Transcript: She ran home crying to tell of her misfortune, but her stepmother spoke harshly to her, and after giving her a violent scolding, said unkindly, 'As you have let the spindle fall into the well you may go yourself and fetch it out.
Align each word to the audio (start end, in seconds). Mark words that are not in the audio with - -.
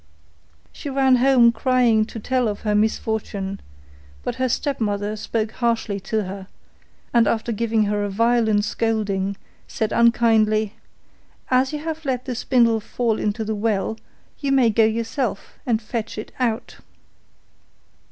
She 0.71 0.89
ran 0.89 1.17
home 1.17 1.51
crying 1.51 2.05
to 2.05 2.19
tell 2.19 2.47
of 2.47 2.61
her 2.61 2.73
misfortune, 2.73 3.59
but 4.23 4.37
her 4.37 4.49
stepmother 4.49 5.15
spoke 5.15 5.51
harshly 5.51 5.99
to 5.99 6.23
her, 6.23 6.47
and 7.13 7.27
after 7.27 7.51
giving 7.51 7.83
her 7.83 8.03
a 8.03 8.09
violent 8.09 8.65
scolding, 8.65 9.37
said 9.67 9.91
unkindly, 9.93 10.73
'As 11.51 11.71
you 11.71 11.83
have 11.83 12.03
let 12.03 12.25
the 12.25 12.33
spindle 12.33 12.79
fall 12.79 13.19
into 13.19 13.45
the 13.45 13.53
well 13.53 13.95
you 14.39 14.51
may 14.51 14.71
go 14.71 14.85
yourself 14.85 15.59
and 15.67 15.79
fetch 15.79 16.17
it 16.17 16.31
out. 16.39 16.77